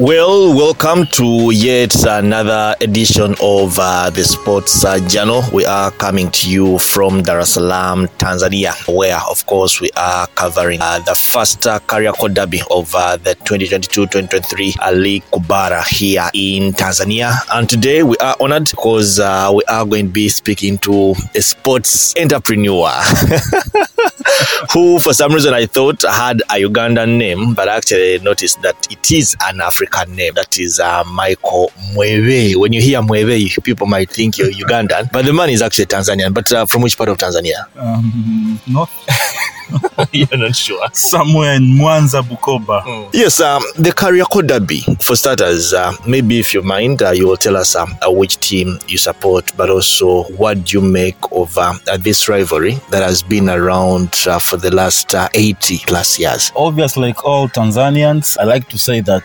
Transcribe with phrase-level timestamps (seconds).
[0.00, 5.42] Well, welcome to yet another edition of uh, the Sports uh, Journal.
[5.52, 10.26] We are coming to you from Dar es Salaam, Tanzania, where, of course, we are
[10.28, 16.72] covering uh, the first uh, Kariakoo Derby of uh, the 2022-2023 Ali Kubara here in
[16.72, 17.34] Tanzania.
[17.52, 21.42] And today we are honored because uh, we are going to be speaking to a
[21.42, 22.88] sports entrepreneur
[24.72, 28.90] who, for some reason, I thought had a Ugandan name, but I actually noticed that
[28.90, 30.34] it is an African name.
[30.34, 32.56] That is uh, Michael Mweve.
[32.56, 36.34] When you hear Mweve, people might think you're Ugandan, but the man is actually Tanzanian.
[36.34, 37.66] But uh, from which part of Tanzania?
[37.76, 38.90] Um, not
[40.12, 40.86] You're not sure.
[40.92, 43.10] somewhere in Mwanza, Bukoba.
[43.12, 44.80] Yes, um, the Kariakoo Derby.
[45.00, 48.38] For starters, uh, maybe if you mind, uh, you will tell us um, uh, which
[48.40, 53.02] team you support, but also what do you make of uh, uh, this rivalry that
[53.02, 56.52] has been around uh, for the last uh, 80 plus years.
[56.56, 59.22] Obviously, like all Tanzanians, I like to say that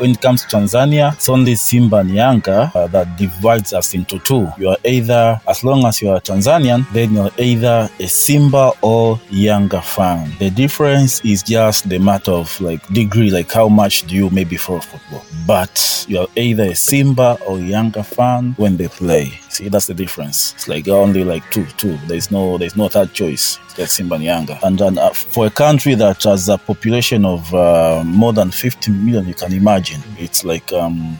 [0.00, 4.18] when it comes to Tanzania, it's only Simba and Yanga uh, that divides us into
[4.20, 4.48] two.
[4.58, 9.16] You are either, as long as you are Tanzanian, then you're either a Simba or
[9.30, 10.32] Yanga fan.
[10.38, 14.56] The difference is just the matter of like degree, like how much do you maybe
[14.56, 15.24] follow football.
[15.46, 19.32] But you're either a Simba or Yanga fan when they play.
[19.48, 20.52] See, that's the difference.
[20.54, 21.96] It's like only like two, two.
[22.08, 23.58] There's no, there's no third choice.
[23.76, 24.62] It's Simba and Yanga.
[24.62, 28.90] And then uh, for a country that has a population of uh, more than 50
[28.90, 29.83] million, you can imagine
[30.18, 31.18] it's like um,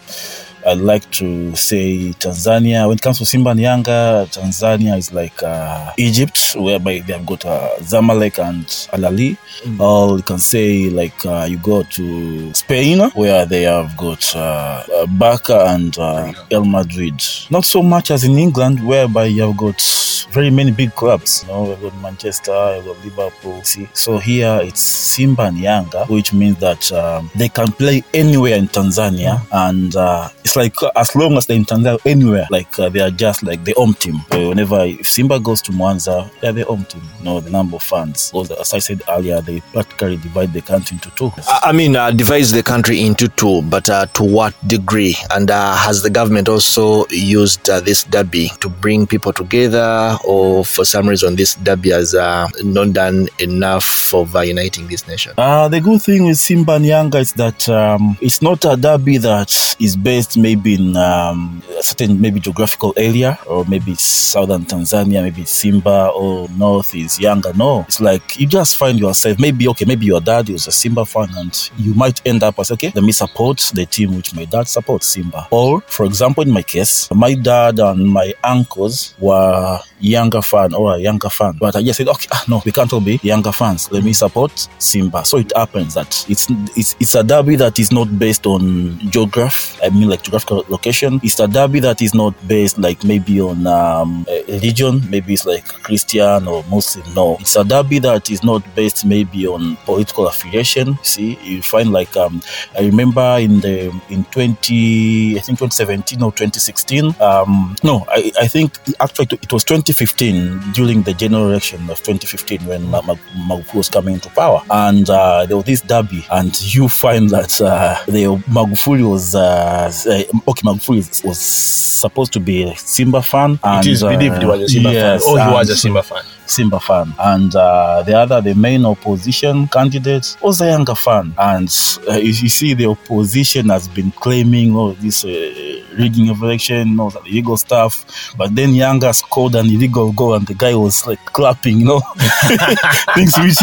[0.67, 2.89] I like to say Tanzania.
[2.89, 7.27] When it comes to Simba and Yanga, Tanzania is like uh, Egypt, whereby they have
[7.27, 9.37] got uh, Zamalek and Al Ahly.
[9.79, 14.85] Or you can say like uh, you go to Spain, where they have got uh,
[14.95, 17.23] uh, Barca and uh, El Madrid.
[17.51, 19.81] Not so much as in England, whereby you have got
[20.25, 21.43] very many big clubs.
[21.43, 23.63] You know, we've got Manchester, we've got Liverpool.
[23.63, 28.55] See, so here it's Simba and Yanga, which means that um, they can play anywhere
[28.57, 32.89] in Tanzania, and uh, it's like as long as they're in Tanzania, anywhere, like uh,
[32.89, 34.17] they are just like the home team.
[34.31, 37.03] Whenever if Simba goes to Mwanza, they're the home team.
[37.19, 38.33] You know, the number of fans.
[38.35, 41.33] As I said earlier, they practically divide the country into two.
[41.49, 45.17] I I mean, uh, divides the country into two, but uh, to what degree?
[45.31, 50.65] And uh, has the government also used uh, this derby to bring people together, or
[50.65, 55.33] for some reason this derby has uh, not done enough for uniting this nation?
[55.39, 59.19] Uh, the good thing with Simba and Yanga is that um, it's not a derby
[59.19, 59.51] that
[59.81, 65.45] is based maybe in um, a certain maybe geographical area or maybe southern Tanzania, maybe
[65.45, 67.57] Simba or north is Yanga.
[67.57, 71.05] No, it's like you just find yourself maybe okay, maybe your dad is a Simba
[71.05, 74.45] fan and you might end up as okay, let me support the team which my
[74.45, 75.49] dad supports Simba.
[75.51, 80.95] Or for example, in my case, my dad and my uncles were Yanga fan or
[80.95, 81.57] a Yanga fan.
[81.59, 83.91] But I just said, okay, ah, no, we can't all be Yanga fans.
[83.91, 85.25] Let me support Simba.
[85.25, 89.79] So it happens that it's it's it's a derby that is not based on geography.
[89.83, 91.21] I mean, like geographical location.
[91.23, 95.03] It's a derby that is not based like maybe on um, religion.
[95.11, 97.05] Maybe it's like Christian or Muslim.
[97.15, 100.99] No, it's a derby that is not based maybe on political affiliation.
[101.03, 102.43] See, you find like um,
[102.79, 107.15] I remember in the in 20 I think 2017 or 2016.
[107.21, 112.67] Um, no, I, I think actually it was 2015 during the general election of 2015
[112.67, 113.15] when Ma- Ma-
[113.49, 117.61] Magufuli was coming into power, and uh, there was this derby, and you find that
[117.61, 120.63] uh, the Magufuli was uh, uh, okay.
[120.63, 124.69] Magufuli was- supposed to be a Simba fan, and it is believed he was a
[124.69, 126.25] Simba yes, fan, or he was a Simba fan.
[126.47, 131.35] Simba fan, and uh, the other, the main opposition candidate was a Yanga fan.
[131.39, 131.69] And
[132.09, 137.11] uh, you, see, the opposition has been claiming all this uh, rigging of election, all
[137.11, 138.35] that illegal stuff.
[138.37, 142.01] But then Yanga scored an illegal goal, and the guy was like clapping, you know,
[143.15, 143.57] things which.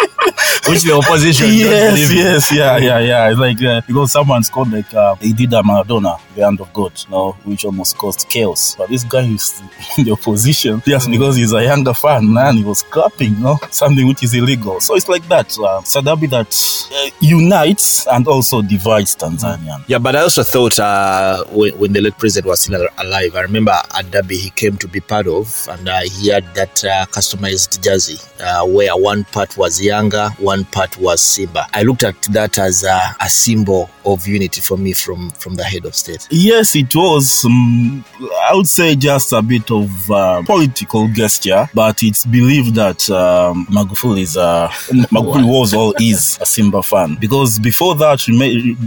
[0.68, 3.30] Which the opposition yes, yes, yeah, yeah, yeah.
[3.30, 6.72] It's like uh, because someone scored like uh, he did a Maradona, the hand of
[6.72, 8.74] God, you know, which almost caused chaos.
[8.76, 9.62] But this guy is
[9.98, 13.58] in the opposition just because he's a Yanga fan, and he was clapping, you know,
[13.70, 14.80] something which is illegal.
[14.80, 15.56] So it's like that.
[15.58, 16.48] Uh, derby that
[16.92, 19.82] uh, unites and also divides Tanzania.
[19.86, 23.42] Yeah, but I also thought uh, when, when the late president was still alive, I
[23.42, 27.06] remember at Derby he came to be part of, and uh, he had that uh,
[27.06, 31.66] customized jersey uh, where one part was Yanga, one part was Simba.
[31.72, 35.64] I looked at that as a, a symbol of unity for me from from the
[35.64, 36.26] head of state.
[36.30, 37.44] Yes, it was.
[37.44, 38.04] Um,
[38.48, 43.66] I would say just a bit of uh, political gesture, but it's believed that um,
[43.66, 44.68] Magufuli is uh,
[45.10, 48.24] Magufuli was or is a Simba fan because before that,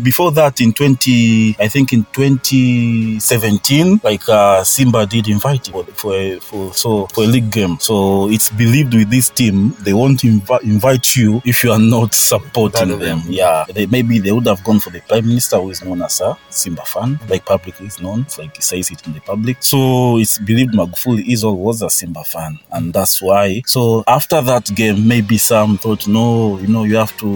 [0.04, 5.74] before that in twenty, I think in twenty seventeen, like uh, Simba did invite him
[5.74, 7.77] for for, a, for so for a league game.
[7.80, 12.15] So it's believed with this team they won't invi- invite you if you are not
[12.15, 13.19] supporting of them.
[13.19, 13.31] them.
[13.31, 16.19] Yeah, they, maybe they would have gone for the prime minister who is known as
[16.19, 19.57] a Simba fan, like publicly is known, like he says it in the public.
[19.59, 23.61] So it's believed Magufuli is or was a Simba fan, and that's why.
[23.67, 27.27] So after that game, maybe some thought, no, you know, you have to,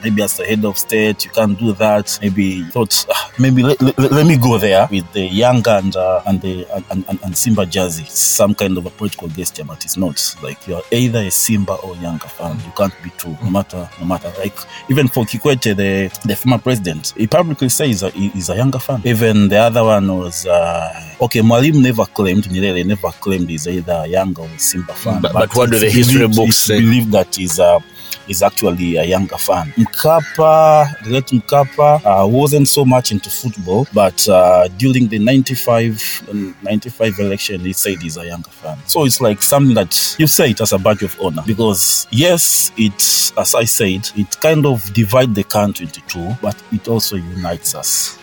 [0.00, 2.16] maybe as the head of state, you can't do that.
[2.22, 6.22] Maybe thought, "Ah, maybe let, let, let me go there with the Yanga and uh,
[6.24, 9.96] and the and, and, and Simba jersey, some kind of a political gesture, but it's
[9.96, 12.56] not like you're either a Simba or Yanga fan.
[12.64, 14.32] You can't be two, no matter no matter.
[14.38, 14.56] Like
[14.90, 19.00] even for Kikwete, the the former president, he publicly says he- he's a Yanga fan.
[19.04, 21.40] Even the other one was uh, okay.
[21.40, 25.20] Mwalimu never claimed, Nyerere never claimed he's either a Yanga or a Simba fan.
[25.22, 26.80] But- but what do the history believed- books say?
[26.80, 27.80] Believed that he's a
[28.28, 29.72] is actually a Yanga fan.
[29.76, 36.24] Mkapa, the late Mkapa, uh, wasn't so much into football, but uh, during the 95,
[36.30, 38.78] um, 95 election, he said he's a Yanga fan.
[38.86, 42.72] So it's like something that you say it as a badge of honor because, yes,
[42.76, 47.16] it, as I said, it kind of divides the country into two, but it also
[47.16, 48.18] unites us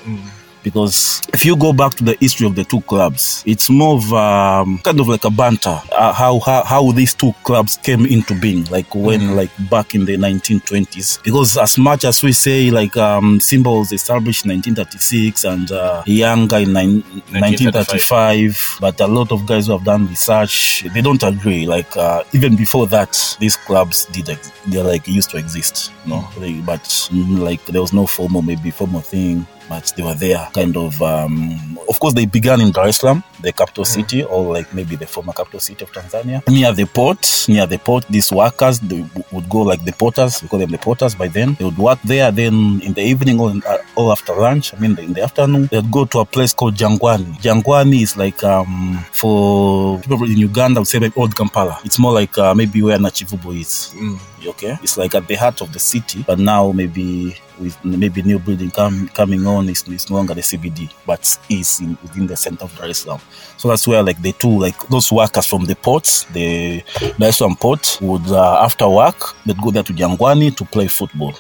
[0.66, 4.12] because if you go back to the history of the two clubs, it's more of
[4.14, 5.80] um, kind of like a banter.
[5.92, 10.06] Uh, how, how how these two clubs came into being, like when like back in
[10.06, 11.24] the 1920s.
[11.24, 16.04] Because as much as we say like um, Simba was established in 1936 and uh,
[16.08, 21.22] Yanga in nine, 1935, but a lot of guys who have done research they don't
[21.22, 21.68] agree.
[21.68, 26.14] Like uh, even before that, these clubs did ex- they like used to exist, you
[26.14, 26.28] know.
[26.40, 30.48] They, but mm, like there was no formal maybe formal thing but they were there
[30.54, 34.42] kind of um, of course they began in Dar es Salaam the capital city or
[34.58, 36.38] like maybe the former capital city of Tanzania.
[36.48, 40.48] Near the port near the port these workers they would go like the porters we
[40.50, 41.56] call them the porters by then.
[41.58, 44.78] They would work there then in the evening or, in, uh, or after lunch I
[44.80, 47.38] mean in the afternoon they'd go to a place called Jangwani.
[47.46, 51.80] Jangwani is like um, for people in Uganda would say like old Kampala.
[51.86, 53.94] It's more like uh, maybe where Nakivubo is.
[54.46, 54.78] Okay?
[54.84, 58.72] It's like at the heart of the city but now maybe with maybe new building
[58.72, 62.66] come, coming on it's, it's no longer the cbd but is in, within the center
[62.66, 63.20] of dar es salaam
[63.58, 66.84] so that's where like the two like those workers from the ports the
[67.20, 71.34] dar port would uh, after work they'd go there to jangwani to play football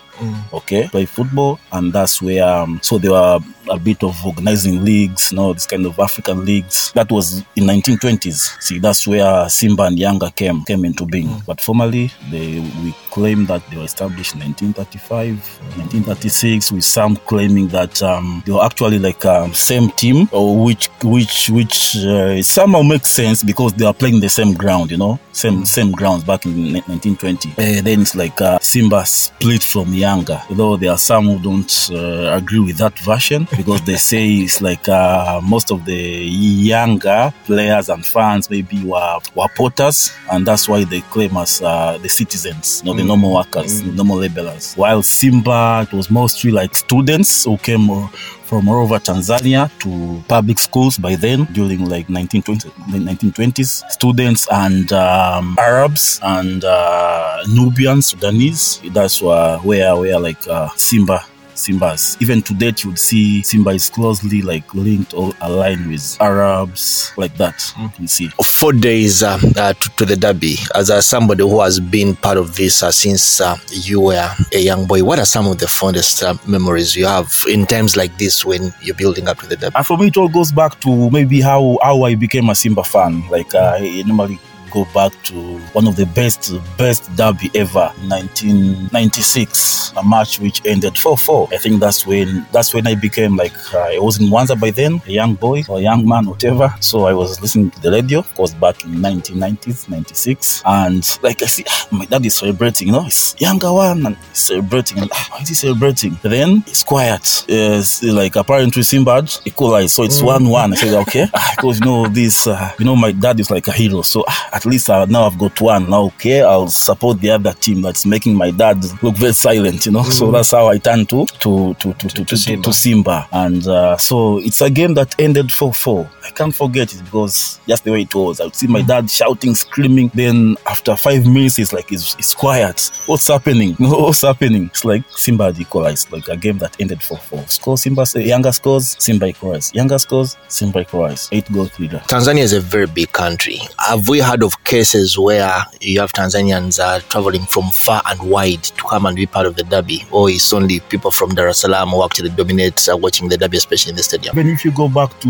[0.53, 3.39] okay play football and that's where um, so there were
[3.69, 6.91] a bit of organizing leagues you know this kind of african leagues.
[6.94, 11.41] That was in 1920s see that's where simba and yanga came came into being.
[11.45, 15.35] But formally they we claim that they were established in 1935
[15.77, 20.88] 1936 with some claiming that um, they were actually like um, same team or which
[21.03, 25.19] which which uh, somehow makes sense because they are playing the same ground you know
[25.31, 30.04] same same grounds back in 1920 uh, then it's like uh, simba split from yanga
[30.51, 34.61] though there are some who don't uh, agree with that version because they say it's
[34.61, 36.29] like uh, most of the
[36.69, 41.97] Yanga players and fans maybe were, were porters and that's why they claim as uh,
[42.01, 44.75] the citizens not the normal workers the normal laborers.
[44.75, 48.07] While simba it was mostly like students who came uh,
[48.55, 52.69] from all over Tanzania to public schools by then during like 1920,
[53.03, 53.83] 1920s.
[53.91, 58.79] Students and um, Arabs and uh, Nubians, Sudanese.
[58.93, 61.25] That's uh, where where like uh, Simba.
[61.55, 62.17] Simbas.
[62.21, 67.12] Even to date, you would see Simba is closely like linked or aligned with Arabs,
[67.17, 67.74] like that.
[67.79, 68.29] You can see.
[68.43, 72.38] four days uh, uh, to, to the derby as uh, somebody who has been part
[72.38, 75.67] of this uh, since uh, you were a young boy what are some of the
[75.67, 79.55] fondest uh, memories you have in times like this when you're building up to the
[79.57, 82.55] derby And for me, it all goes back to maybe how how I became a
[82.55, 83.27] Simba fan.
[83.29, 84.39] Like uh, I normally
[84.75, 85.34] go back to
[85.72, 91.53] one of the best best derby ever, 1996, a match which ended 4-4.
[91.53, 94.72] I think that's when that's when I became like uh, I was in Mwanza by
[94.72, 96.74] then, a young boy or a young man, whatever.
[96.82, 101.41] So I was listening to the radio, of course, back in 1990s, 96, and like
[101.41, 102.88] I see, ah, my dad is celebrating.
[102.88, 105.00] You know, it's Yanga one and he's celebrating.
[105.00, 106.20] And, ah, why is he celebrating?
[106.22, 107.46] Then it's quiet.
[107.48, 110.74] It's like apparently Simbad equalized, so it's one one.
[110.74, 113.67] I said okay, ah, because you know this, uh, you know my dad is like
[113.67, 115.89] a hero, so ah, at least uh, now I've got one.
[115.89, 119.86] Now okay, I'll support the other team that's making my dad look very silent.
[119.86, 122.74] You know, so that's how I turned to to to to to, to, to, to
[122.74, 126.10] Simba, and uh, so it's a game that ended four four.
[126.24, 128.41] I can't forget it because just the way it was.
[128.41, 130.10] I would see my dad shouting, screaming.
[130.13, 132.91] Then after five minutes, it's like it's, it's quiet.
[133.05, 133.74] What's happening?
[133.79, 134.65] What's happening?
[134.65, 137.48] It's like Simba had equalized, like a game that ended 4 4.
[137.48, 139.74] Score Simba, Yanga scores, Simba equalized.
[139.75, 141.29] Yanga scores, Simba equalized.
[141.31, 142.01] Eight goals leader.
[142.07, 143.60] Tanzania is a very big country.
[143.79, 148.21] Have we heard of of cases where you have Tanzanians uh, traveling from far and
[148.29, 151.47] wide to come and be part of the derby, or it's only people from Dar
[151.47, 154.38] es Salaam who actually dominate uh, watching the derby, especially in the stadium?
[154.38, 155.29] Even if you go back to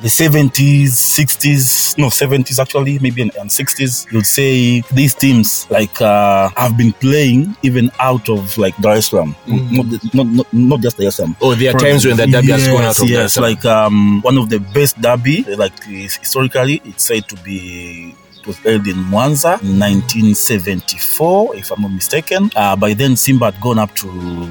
[0.00, 6.48] the 70s, 60s, no, 70s actually, maybe and 60s, you'd say these teams like uh,
[6.56, 10.98] have been playing even out of like Dar es Salaam, not, not, not, not just
[10.98, 11.36] Dar es Salaam.
[11.40, 13.32] Oh, there are times when the derby has gone out Yes, of Dar es yes,
[13.34, 13.50] Salaam.
[13.52, 18.14] like um, one of the best derby, like historically, it's said to be.
[18.46, 22.50] Was held in Mwanza in 1974, if I'm not mistaken.
[22.54, 24.08] Uh, by then, Simba had gone up to,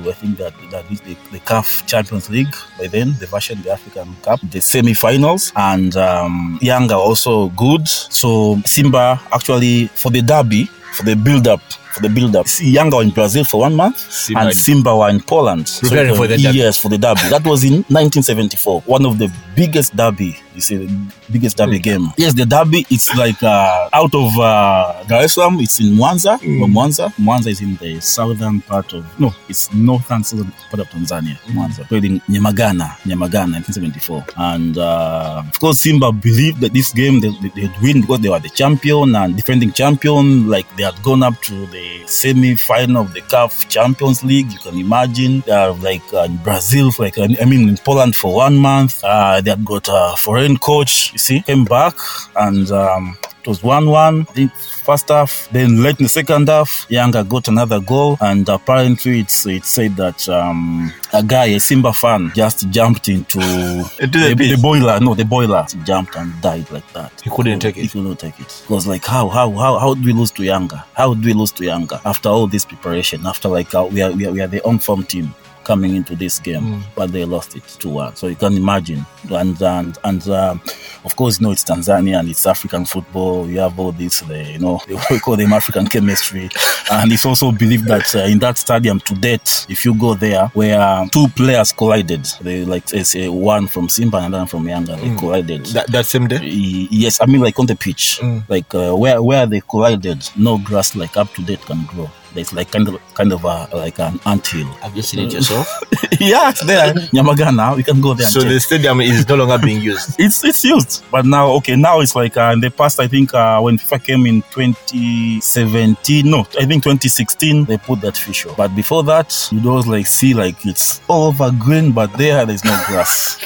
[0.09, 2.53] I think that, that is the, the CAF Champions League.
[2.77, 7.87] By then, the version, the African Cup, the semi-finals, and um, Yanga also good.
[7.87, 11.61] So Simba actually for the derby, for the build-up,
[11.95, 12.47] for the build-up.
[12.47, 15.65] See, Yanga were in Brazil for one month, Simba and Simba were in Poland.
[15.81, 16.57] Preparing was- for the derby.
[16.57, 17.21] Yes, for the derby.
[17.29, 18.81] That was in 1974.
[18.85, 20.37] One of the biggest derby.
[20.55, 20.93] You see, the
[21.31, 22.13] biggest derby game.
[22.17, 22.85] Yes, the derby.
[22.89, 25.59] It's like uh, out of uh, Dar es Salaam.
[25.59, 26.35] It's in Mwanza.
[26.61, 27.11] Or Mwanza.
[27.19, 31.37] Mwanza is in the southern part of no, it's northern southern part of Tanzania.
[31.53, 31.85] Mwanza.
[31.89, 32.95] Played in Nyamagana.
[33.05, 34.23] Nyamagana, 1974.
[34.37, 38.29] And uh, of course, Simba believed that this game they, they, they'd win because they
[38.29, 40.47] were the champion and defending champion.
[40.49, 44.51] Like they had gone up to the semi-final of the CAF Champions League.
[44.51, 45.41] You can imagine.
[45.45, 49.03] They are like uh, in Brazil, for like I mean, in Poland for one month.
[49.03, 51.11] Uh, they had got a foreign coach.
[51.13, 51.95] You see, came back
[52.35, 52.69] and.
[52.71, 54.27] Um, it was 1 1.
[54.35, 55.47] I first half.
[55.51, 58.17] Then late in the second half, Yanga got another goal.
[58.19, 63.37] And apparently, it's it said that um, a guy, a Simba fan, just jumped into,
[63.99, 64.99] the the, boiler.
[64.99, 65.63] No, the boiler.
[65.83, 67.21] Jumped and died like that.
[67.21, 67.81] He couldn't take it.
[67.81, 68.65] He could not take it.
[68.67, 70.83] Was like, how, how, how, how do we lose to Yanga?
[70.93, 73.27] How do we lose to Yanga after all this preparation?
[73.27, 75.35] After like uh, we are we are, we are the on form team
[75.65, 78.15] coming into this game, but they lost it 2 1.
[78.15, 79.05] So you can imagine.
[79.29, 80.61] And and and um,
[81.03, 83.49] of course, you know it's Tanzania and it's African football.
[83.49, 84.79] You have all this, the, you know,
[85.09, 86.49] we call them African chemistry,
[86.91, 90.47] and it's also believed that uh, in that stadium to date, if you go there,
[90.53, 95.15] where two players collided, they like say one from Simba and another from Yanga, they
[95.17, 95.65] collided.
[95.67, 96.39] That, that same day?
[96.43, 100.95] Yes, I mean like on the pitch, like uh, where where they collided, no grass
[100.95, 102.09] like up to date can grow.
[102.35, 104.67] There's like kind of kind of a like an anthill.
[104.83, 105.67] Have you seen it yourself?
[106.19, 107.75] yeah, it's there, Nyamagana.
[107.75, 108.27] We can go there.
[108.27, 110.15] So the stadium is no longer being used.
[110.19, 112.99] it's it's used, but now okay, now it's like uh, in the past.
[112.99, 118.17] I think uh, when FIFA came in 2017, no, I think 2016, they put that
[118.17, 118.51] feature.
[118.55, 122.65] But before that, you'd always like see like it's all over green, but there there's
[122.65, 123.39] no grass.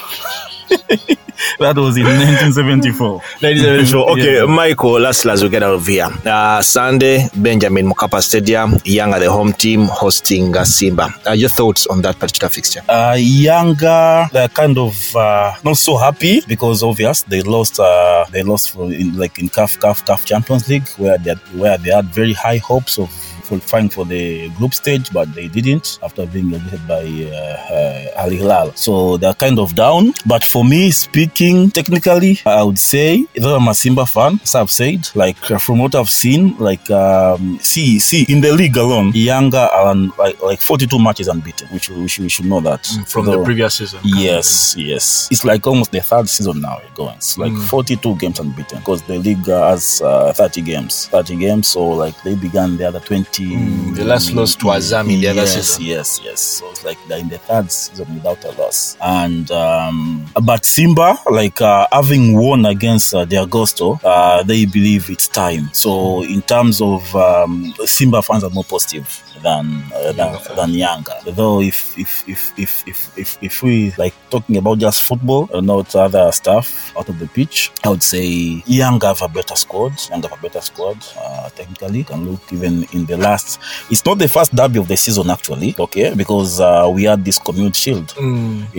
[1.60, 3.22] that was in 1974.
[3.42, 4.46] Ladies and gentlemen, okay, Yeah.
[4.46, 6.08] Michael, last as we get out of here.
[6.26, 11.10] Uh, Sunday, Benjamin Mkapa Stadium, Yanga, the home team, hosting uh, Simba.
[11.28, 12.82] Uh, your thoughts on that particular fixture?
[12.90, 18.44] uh, Yanga they're kind of uh, not so happy because obvious they lost uh, they
[18.44, 21.92] lost for in, like in CAF CAF CAF Champions League where they had, where they
[21.92, 23.10] had very high hopes of
[23.50, 28.30] qualifying for the group stage but they didn't after being relegated by uh, uh, Al
[28.30, 33.54] Hilal so they're kind of down but for me speaking technically I would say that
[33.60, 38.00] I'm a Simba fan as I've said like from what I've seen like um, see
[38.00, 42.08] see in the league alone Yanga are on, like, like 42 matches unbeaten which we
[42.08, 44.00] should, we should know that From the previous season?
[44.04, 45.28] Yes, yes.
[45.32, 47.16] It's like almost the third season now we're going.
[47.16, 51.08] It's like 42 games unbeaten because the league has uh, 30 games.
[51.08, 53.39] 30 games, so like they began the other 20.
[53.46, 55.86] Mm, the last loss to Azam in the other yes, season.
[55.86, 56.42] Yes, yes.
[56.42, 58.98] So it's like they're in the third season without a loss.
[59.02, 65.10] And um, but Simba, like uh, having won against uh, the Agosto, uh, they believe
[65.10, 65.70] it's time.
[65.74, 71.24] So in terms of um, Simba fans are more positive than uh, than, than Yanga.
[71.36, 75.68] Though if if if if if if, if we like talking about just football, and
[75.68, 79.94] not other stuff out of the pitch, I would say Yanga have a better squad.
[79.94, 80.98] Yanga have a better squad.
[81.18, 83.60] Uh, technically, can look even in the last.
[83.92, 85.76] It's not the first derby of the season actually.
[85.86, 88.14] Okay, because uh, we had this commute shield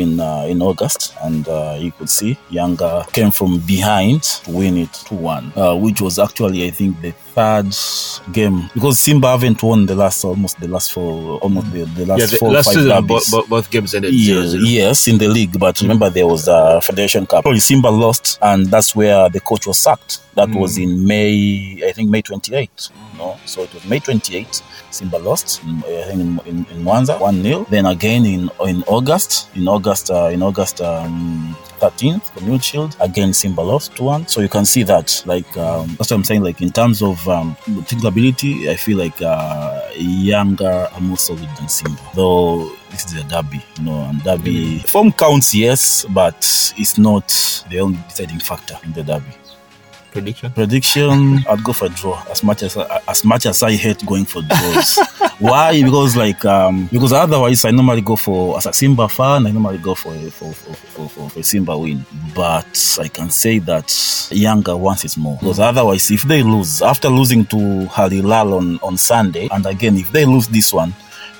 [0.02, 4.76] in uh, in August, and uh, you could see Yanga came from behind to win
[4.84, 7.70] it two one, uh, which was actually I think the third
[8.32, 12.20] game because Simba haven't won the last almost the last four almost the, the last
[12.20, 14.60] Yeah, the four last five season, both, both, both games ended Yes, 0-0.
[14.66, 15.58] yes, in the league.
[15.58, 17.42] But remember, there was a Federation Cup.
[17.44, 20.18] Probably Simba lost, and that's where the coach was sacked.
[20.34, 22.88] That was in May, I think May 28.
[23.18, 24.39] No, so it was May 28.
[24.90, 29.48] Simba lost, in, I in, in, in Mwanza, one 0 Then again in in August,
[29.54, 30.80] in August, uh, in August.
[30.80, 35.56] Um, 13th, the new shield again Simba lost 2-1 so you can see that like
[35.56, 37.56] um, that's what I'm saying like in terms of um,
[38.04, 43.24] ability I feel like uh, Yanga are more solid than Simba though this is a
[43.24, 46.36] derby, you know, and derby form counts, yes, but
[46.76, 47.28] it's not
[47.70, 49.32] the only deciding factor in the derby.
[50.12, 50.52] Prediction?
[50.52, 52.22] Prediction, I'd go for draw.
[52.30, 54.98] As much as as much as I hate going for draws.
[55.38, 55.82] Why?
[55.82, 59.78] Because like um because otherwise I normally go for as a Simba fan, I normally
[59.78, 62.04] go for a, for, for, for, for, for Simba win.
[62.34, 65.38] But I can say that Yanga wants it more.
[65.40, 69.96] Because otherwise if they lose after losing to Al Hilal on, on Sunday, and again
[69.96, 70.92] if they lose this one,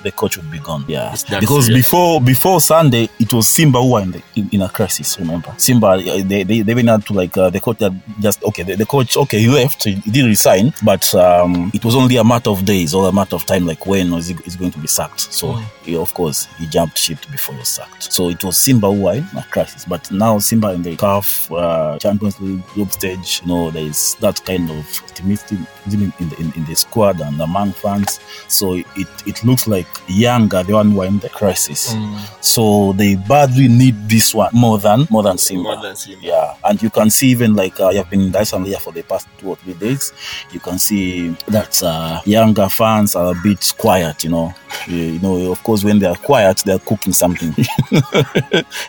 [0.03, 0.85] the coach would be gone.
[0.87, 1.85] Yeah, because serious.
[1.85, 5.19] before before Sunday, it was Simba who were in, the, in, in, a crisis.
[5.19, 8.43] Remember, Simba uh, they they they went out to like uh, the coach that just
[8.43, 11.95] okay the, the, coach okay he left he, he didn't resign, but um, it was
[11.95, 14.55] only a matter of days or a matter of time like when is he is
[14.55, 15.19] going to be sacked.
[15.33, 15.63] So mm.
[15.83, 18.11] he, of course he jumped ship before he was sacked.
[18.11, 21.51] So it was Simba who were in a crisis, but now Simba in the CAF
[21.55, 26.33] uh, Champions League group stage, you know there is that kind of optimism in, in,
[26.39, 28.19] in, in the squad and among fans.
[28.47, 31.93] So it it looks like Yanga, the one who are in the crisis.
[31.93, 32.43] Mm.
[32.43, 35.63] So they badly need this one more than more than Simba.
[35.63, 36.25] More than Simba.
[36.25, 39.03] Yeah, and you can see even like uh, you've been in Dyson here for the
[39.03, 40.13] past two or three days.
[40.51, 44.23] You can see that uh, Yanga fans are a bit quiet.
[44.23, 44.53] You know,
[44.87, 47.51] you, know, of course, when they are quiet, they are cooking something.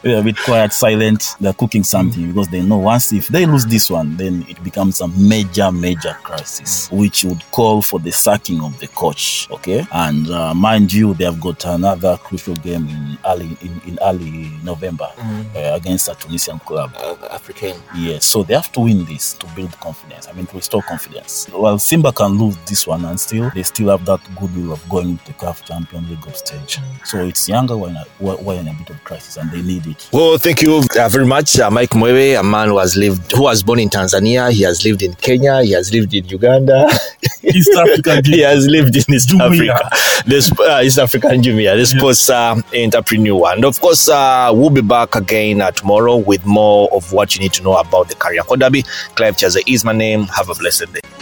[0.02, 1.36] they're a bit quiet, silent.
[1.40, 2.28] They're cooking something mm.
[2.28, 6.14] because they know once if they lose this one, then it becomes a major, major
[6.22, 6.98] crisis, mm.
[6.98, 9.48] which would call for the sacking of the coach.
[9.50, 13.98] Okay, and uh, mind you, they have got another crucial game in early in, in
[14.02, 15.56] early November mm.
[15.56, 16.92] uh, against a Tunisian club.
[16.96, 17.74] Uh, African.
[17.96, 20.28] Yes, so they have to win this to build confidence.
[20.28, 21.48] I mean, to restore confidence.
[21.52, 25.18] Well, Simba can lose this one, and still they still have that goodwill of going
[25.18, 26.76] to the CAF Champions League of stage.
[26.78, 27.06] Mm.
[27.06, 30.08] So it's Yanga when we're in a bit of crisis, and they need it.
[30.12, 33.42] Well, thank you uh, very much, uh, Mike Mwewe, a man who has lived, who
[33.42, 34.50] was born in Tanzania.
[34.52, 35.62] He has lived in Kenya.
[35.62, 36.88] He has lived in Uganda.
[37.42, 38.20] East Africa.
[38.24, 39.90] he has lived in East Africa.
[40.26, 43.52] This uh, East African Jumia, the sports uh, entrepreneur.
[43.52, 47.40] And of course, uh, we'll be back again uh, tomorrow with more of what you
[47.40, 48.82] need to know about the Kariakoo Derby.
[49.14, 50.24] Clive Chaze is my name.
[50.24, 51.21] Have a blessed day.